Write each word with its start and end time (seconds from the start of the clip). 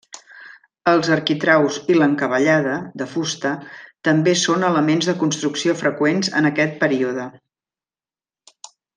Els 0.91 1.09
arquitraus 1.15 1.75
i 1.93 1.97
l'encavallada, 1.97 2.73
de 3.01 3.07
fusta, 3.11 3.51
també 4.09 4.33
són 4.47 4.65
elements 4.73 5.09
de 5.11 5.15
construcció 5.23 5.75
freqüents 5.85 6.31
en 6.41 6.49
aquest 6.51 6.75
període. 6.85 7.27